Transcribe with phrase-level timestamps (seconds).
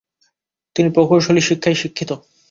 [0.75, 2.11] তিনি প্রকৌশলী শিক্ষায় শিক্ষিত।